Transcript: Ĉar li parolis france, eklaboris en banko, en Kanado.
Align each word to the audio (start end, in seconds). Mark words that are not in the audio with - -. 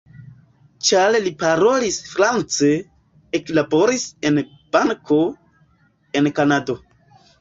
Ĉar 0.87 1.17
li 1.25 1.33
parolis 1.43 1.99
france, 2.13 2.71
eklaboris 3.41 4.07
en 4.31 4.41
banko, 4.77 5.23
en 6.23 6.33
Kanado. 6.41 6.79